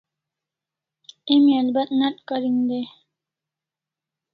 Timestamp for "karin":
2.27-2.57